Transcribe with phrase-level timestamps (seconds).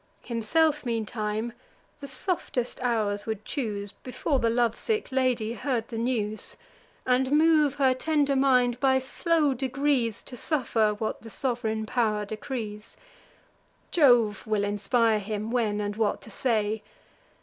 [0.23, 1.53] Himself, meantime,
[1.99, 6.57] the softest hours would choose, Before the love sick lady heard the news;
[7.05, 12.97] And move her tender mind, by slow degrees, To suffer what the sov'reign pow'r decrees:
[13.91, 16.81] Jove will inspire him, when, and what to say.